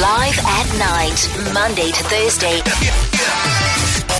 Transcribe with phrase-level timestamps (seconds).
[0.00, 2.60] Live at night, Monday to Thursday.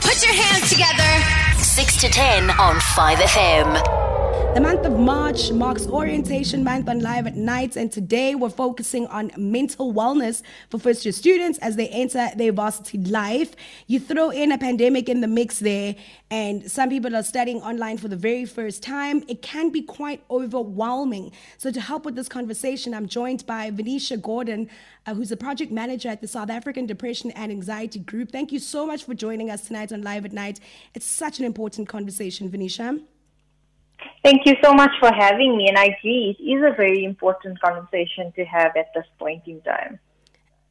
[0.01, 1.63] Put your hands together.
[1.63, 4.08] 6 to 10 on 5FM.
[4.55, 9.07] The month of March marks Orientation Month on Live at Night, and today we're focusing
[9.09, 13.55] on mental wellness for first year students as they enter their varsity life.
[13.87, 15.95] You throw in a pandemic in the mix there,
[16.31, 19.23] and some people are studying online for the very first time.
[19.29, 21.31] It can be quite overwhelming.
[21.59, 24.69] So, to help with this conversation, I'm joined by Vanisha Gordhan,
[25.07, 28.33] uh, who's a project manager at the South African Depression and Anxiety Group.
[28.33, 30.59] Thank you so much for joining us tonight on Live at Night.
[30.95, 33.03] It's such an important conversation, Vanisha.
[34.25, 35.69] Thank you so much for having me.
[35.69, 39.61] And I agree, it is a very important conversation to have at this point in
[39.63, 39.99] time.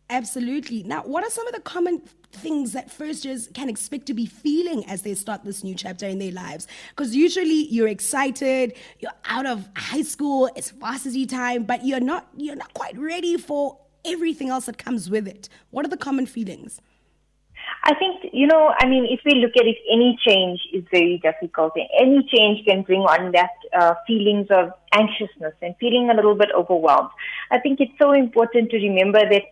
[0.10, 0.84] Absolutely.
[0.84, 2.02] Now, what are some of the common
[2.32, 6.08] things that first years can expect to be feeling as they start this new chapter
[6.08, 6.66] in their lives?
[6.90, 12.28] Because usually you're excited, you're out of high school, it's varsity time, but you're not
[12.38, 15.50] you're not quite ready for everything else that comes with it.
[15.72, 16.80] What are the common feelings?
[17.84, 21.20] I think, you know, I mean, if we look at it, any change is very
[21.24, 21.74] difficult.
[21.76, 26.36] And any change can bring on that uh, feelings of anxiousness and feeling a little
[26.36, 27.10] bit overwhelmed.
[27.52, 29.44] I think it's so important to remember that,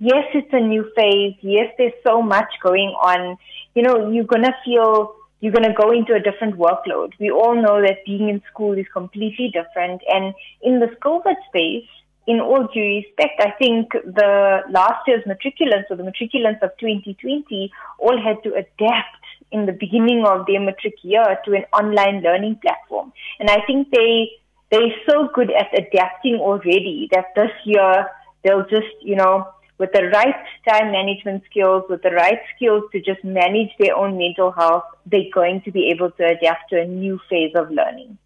[0.00, 1.34] yes, it's a new phase.
[1.42, 3.36] Yes, there's so much going on.
[3.74, 7.12] You know, you're going to feel you're going to go into a different workload.
[7.20, 10.00] We all know that being in school is completely different.
[10.08, 11.86] And in this COVID space,
[12.26, 17.70] in all due respect, I think the last year's matriculants or the matriculants of 2020
[17.98, 22.58] all had to adapt in the beginning of their matric year to an online learning
[22.62, 23.12] platform.
[23.38, 24.30] And I think they,
[24.70, 28.06] they're so good at adapting already that this year
[28.42, 30.34] they'll just, you know, with the right
[30.68, 35.30] time management skills, with the right skills to just manage their own mental health, they're
[35.34, 38.16] going to be able to adapt to a new phase of learning.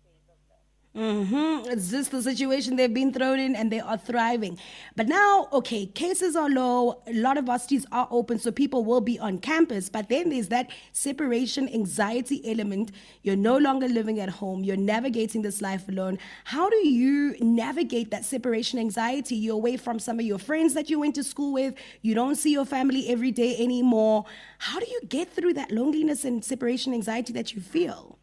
[0.99, 1.71] Mm-hmm.
[1.71, 4.59] It's just the situation they've been thrown in and they are thriving.
[4.97, 9.01] But now, okay, cases are low, a lot of varsities are open, so people will
[9.01, 9.89] be on campus.
[9.89, 12.91] But then there's that separation anxiety element.
[13.23, 16.19] You're no longer living at home, you're navigating this life alone.
[16.43, 19.37] How do you navigate that separation anxiety?
[19.37, 22.35] You're away from some of your friends that you went to school with, you don't
[22.35, 24.25] see your family every day anymore.
[24.59, 28.19] How do you get through that loneliness and separation anxiety that you feel?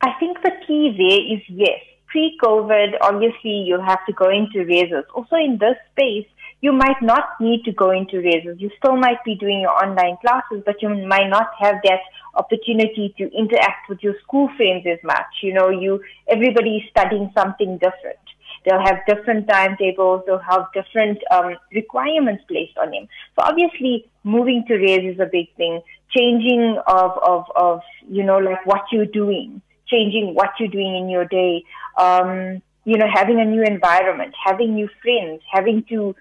[0.00, 5.04] I think the key there is yes, pre-COVID, obviously you'll have to go into reses.
[5.14, 6.26] Also in this space,
[6.60, 8.60] you might not need to go into reses.
[8.60, 12.00] You still might be doing your online classes, but you might not have that
[12.34, 15.42] opportunity to interact with your school friends as much.
[15.42, 18.18] You know, you everybody is studying something different.
[18.64, 20.22] They'll have different timetables.
[20.26, 23.06] They'll have different um, requirements placed on them.
[23.36, 25.80] So obviously, moving to res is a big thing.
[26.16, 31.08] Changing of of of you know like what you're doing changing what you're doing in
[31.08, 31.64] your day,
[31.96, 36.14] um, you know, having a new environment, having new friends, having to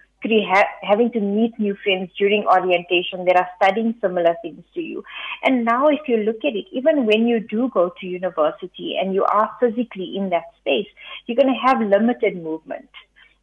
[0.82, 5.04] having to meet new friends during orientation that are studying similar things to you.
[5.44, 9.14] And now, if you look at it, even when you do go to university and
[9.14, 10.88] you are physically in that space,
[11.26, 12.90] you're going to have limited movement.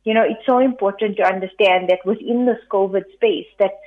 [0.04, 3.78] You know, it's so important to understand that within this COVID space, that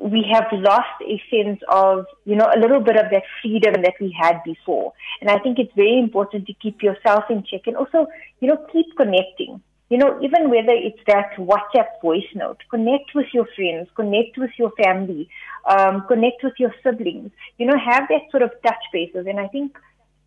[0.00, 3.94] we have lost a sense of, you know, a little bit of that freedom that
[4.00, 4.92] we had before.
[5.20, 8.06] And I think it's very important to keep yourself in check and also,
[8.40, 9.62] you know, keep connecting.
[9.90, 14.50] You know, even whether it's that WhatsApp voice note, connect with your friends, connect with
[14.58, 15.28] your family,
[15.68, 19.26] um, connect with your siblings, you know, have that sort of touch bases.
[19.26, 19.76] And I think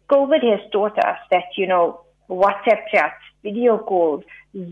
[0.09, 4.23] COVID has taught us that, you know, WhatsApp chats, video calls,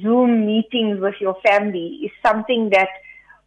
[0.02, 2.90] Zoom meetings with your family is something that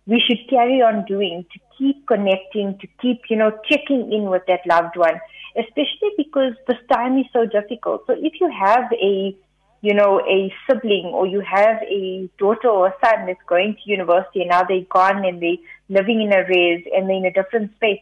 [0.09, 4.43] we should carry on doing to keep connecting, to keep, you know, checking in with
[4.49, 5.21] that loved one,
[5.55, 8.05] especially because this time is so difficult.
[8.07, 9.37] So if you have a,
[9.83, 13.91] you know, a sibling or you have a daughter or a son that's going to
[13.91, 17.33] university and now they're gone and they're living in a res and they're in a
[17.33, 18.01] different space,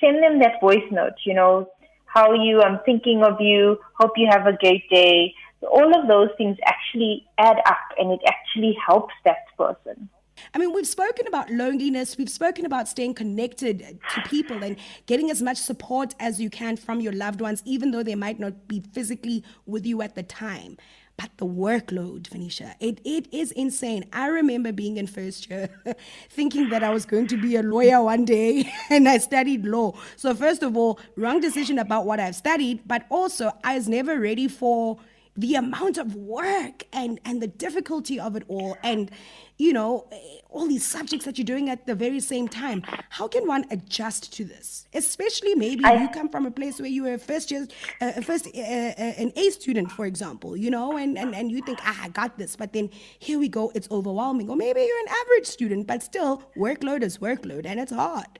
[0.00, 1.70] send them that voice note, you know,
[2.06, 2.60] how are you?
[2.60, 3.78] I'm thinking of you.
[4.00, 5.32] Hope you have a great day.
[5.62, 10.08] all of those things actually add up and it actually helps that person.
[10.54, 15.30] I mean, we've spoken about loneliness, we've spoken about staying connected to people and getting
[15.30, 18.68] as much support as you can from your loved ones, even though they might not
[18.68, 20.76] be physically with you at the time.
[21.16, 24.04] But the workload, Vanisha, it, it is insane.
[24.12, 25.70] I remember being in first year
[26.28, 29.94] thinking that I was going to be a lawyer one day, and I studied law.
[30.16, 34.20] So, first of all, wrong decision about what I've studied, but also I was never
[34.20, 34.98] ready for
[35.36, 39.10] the amount of work and and the difficulty of it all and
[39.58, 40.08] you know
[40.48, 42.82] all these subjects that you're doing at the very same time.
[43.10, 44.86] How can one adjust to this?
[44.94, 47.66] Especially maybe I, you come from a place where you were a first year
[48.00, 51.62] uh, first uh, uh, an A student for example you know and, and and you
[51.62, 54.48] think ah I got this but then here we go it's overwhelming.
[54.48, 58.38] Or maybe you're an average student but still workload is workload and it's hard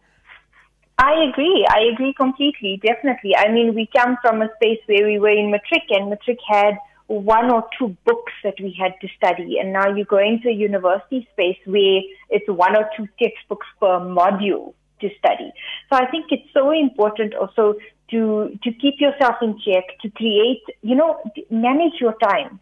[0.99, 1.67] I agree.
[1.69, 2.81] I agree completely.
[2.83, 3.37] Definitely.
[3.37, 6.79] I mean, we come from a space where we were in matric, and matric had
[7.09, 10.53] one or two books that we had to study, and now you go into a
[10.53, 12.01] university space where
[12.31, 15.53] it's one or two textbooks per module to study.
[15.91, 17.75] So I think it's so important also
[18.11, 21.21] to to keep yourself in check, to create, you know,
[21.51, 22.59] manage your time.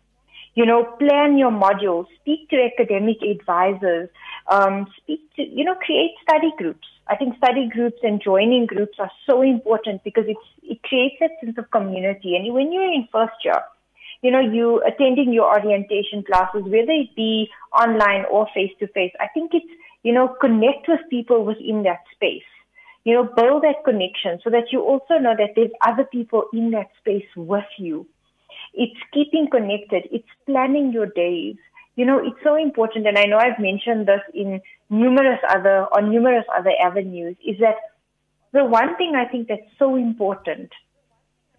[0.56, 4.08] You know, plan your modules, speak to academic advisors,
[4.48, 8.96] um, speak to, you know, create study groups I think study groups and joining groups
[8.98, 12.34] are so important because it's, it creates that sense of community.
[12.34, 13.60] And when you're in first year,
[14.22, 19.12] you know, you attending your orientation classes, whether it be online or face to face,
[19.20, 19.66] I think it's,
[20.02, 22.42] you know, connect with people within that space.
[23.04, 26.70] You know, build that connection so that you also know that there's other people in
[26.70, 28.06] that space with you.
[28.72, 30.08] It's keeping connected.
[30.10, 31.56] It's planning your days
[31.96, 34.60] you know, it's so important, and I know I've mentioned this in
[34.90, 37.76] numerous other on numerous other avenues, is that
[38.52, 40.70] the one thing I think that's so important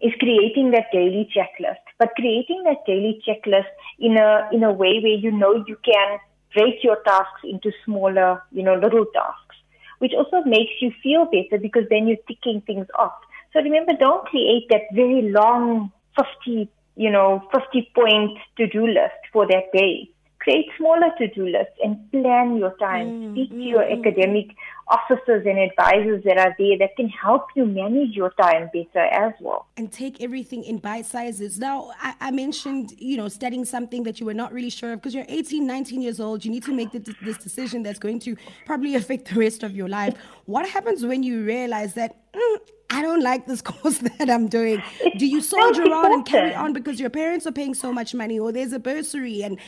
[0.00, 5.00] is creating that daily checklist, but creating that daily checklist in a in a way
[5.02, 6.18] where you know you can
[6.54, 9.56] break your tasks into smaller, you know, little tasks,
[10.00, 13.14] which also makes you feel better because then you're ticking things off.
[13.52, 19.20] So remember, don't create that very long 50, you know, 50 point to do list
[19.32, 20.10] for that day
[20.46, 23.08] create smaller to-do lists and plan your time.
[23.08, 24.46] Mm, Speak mm, to your mm, academic
[24.86, 29.32] officers and advisors that are there that can help you manage your time better as
[29.40, 29.66] well.
[29.76, 31.58] And take everything in bite sizes.
[31.58, 35.00] Now, I, I mentioned, you know, studying something that you were not really sure of
[35.00, 36.44] because you're 18, 19 years old.
[36.44, 39.74] You need to make the, this decision that's going to probably affect the rest of
[39.74, 40.14] your life.
[40.44, 42.58] What happens when you realize that, mm,
[42.90, 44.80] I don't like this course that I'm doing.
[45.18, 48.38] Do you soldier on and carry on because your parents are paying so much money
[48.38, 49.58] or there's a bursary and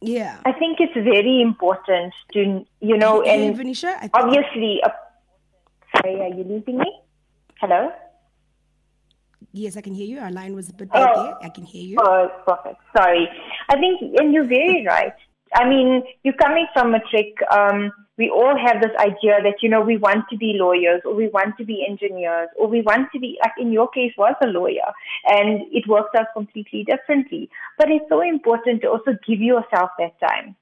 [0.00, 0.40] yeah.
[0.44, 4.90] I think it's very important to, you know, hey, and obviously, uh,
[5.94, 7.00] sorry, are you losing me?
[7.60, 7.90] Hello?
[9.52, 10.18] Yes, I can hear you.
[10.18, 11.22] Our line was a bit bad oh.
[11.22, 11.34] there.
[11.42, 11.96] I can hear you.
[11.98, 12.80] Oh, perfect.
[12.94, 13.26] Sorry.
[13.70, 15.14] I think, and you're very right.
[15.56, 17.34] I mean, you're coming from a trick.
[17.50, 21.14] Um, we all have this idea that, you know, we want to be lawyers or
[21.14, 24.34] we want to be engineers or we want to be, like in your case, was
[24.42, 24.90] a lawyer
[25.24, 27.48] and it works out completely differently.
[27.78, 30.56] But it's so important to also give yourself that time.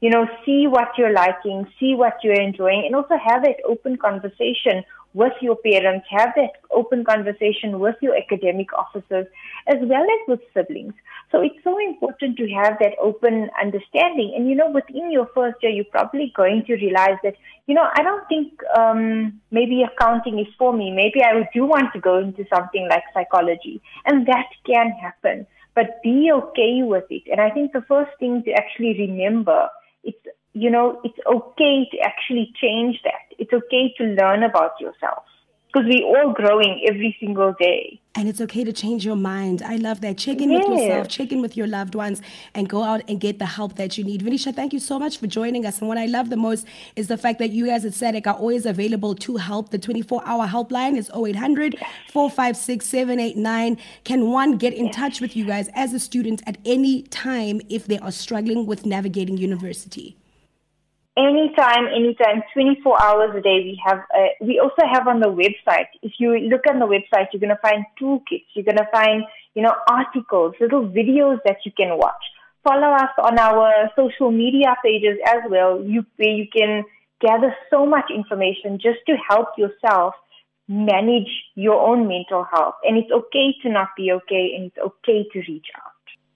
[0.00, 3.96] You know, see what you're liking, see what you're enjoying, and also have that open
[3.96, 4.84] conversation
[5.16, 9.26] with your parents, have that open conversation with your academic officers,
[9.66, 10.92] as well as with siblings.
[11.32, 14.34] So it's so important to have that open understanding.
[14.36, 17.36] And, you know, within your first year, you're probably going to realize that,
[17.66, 20.90] you know, I don't think um, maybe accounting is for me.
[20.90, 23.80] Maybe I do want to go into something like psychology.
[24.04, 25.46] And that can happen.
[25.74, 27.24] But be okay with it.
[27.30, 29.68] And I think the first thing to actually remember,
[30.04, 30.24] it's,
[30.56, 33.36] you know, it's okay to actually change that.
[33.38, 35.24] It's okay to learn about yourself
[35.66, 38.00] because we're all growing every single day.
[38.14, 39.60] And it's okay to change your mind.
[39.60, 40.16] I love that.
[40.16, 40.64] Check in yes.
[40.66, 42.22] with yourself, check in with your loved ones,
[42.54, 44.22] and go out and get the help that you need.
[44.22, 45.80] Vanisha, thank you so much for joining us.
[45.80, 48.38] And what I love the most is the fact that you guys at SADAG are
[48.38, 49.68] always available to help.
[49.68, 51.76] The 24 hour helpline is 0800
[52.10, 53.76] 456 789.
[54.04, 54.96] Can one get in yes.
[54.96, 58.86] touch with you guys as a student at any time if they are struggling with
[58.86, 60.16] navigating university?
[61.16, 63.60] Anytime, anytime, 24 hours a day.
[63.64, 65.88] We have, uh, we also have on the website.
[66.02, 68.46] If you look on the website, you're going to find toolkits.
[68.54, 69.24] You're going to find,
[69.54, 72.22] you know, articles, little videos that you can watch.
[72.62, 76.84] Follow us on our social media pages as well, you, where you can
[77.20, 80.14] gather so much information just to help yourself
[80.68, 82.74] manage your own mental health.
[82.82, 85.85] And it's okay to not be okay, and it's okay to reach out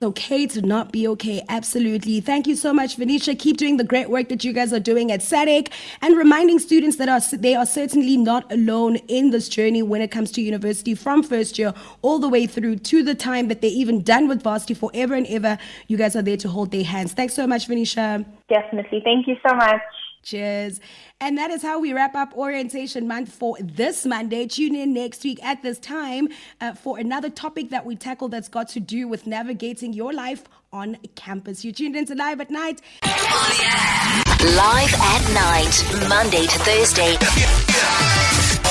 [0.03, 1.45] okay to not be okay.
[1.51, 2.21] Absolutely.
[2.21, 3.39] Thank you so much, Vanisha.
[3.39, 6.97] Keep doing the great work that you guys are doing at SADAG and reminding students
[6.97, 10.95] that are they are certainly not alone in this journey when it comes to university
[10.95, 14.43] from first year all the way through to the time that they're even done with
[14.43, 15.59] varsity forever and ever.
[15.87, 17.13] You guys are there to hold their hands.
[17.13, 18.25] Thanks so much, Vanisha.
[18.49, 19.03] Definitely.
[19.05, 19.83] Thank you so much.
[20.23, 20.81] Cheers.
[21.21, 24.47] And that is how we wrap up Orientation Month for this Monday.
[24.47, 26.29] Tune in next week at this time
[26.61, 30.45] uh, for another topic that we tackle that's got to do with navigating your life
[30.73, 31.65] on campus.
[31.65, 32.81] You tuned into Live at Night.
[33.03, 37.17] Live at Night, Monday to Thursday.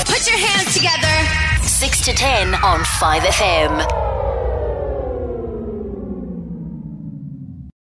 [0.06, 1.68] Put your hands together.
[1.68, 3.99] 6 to 10 on 5FM.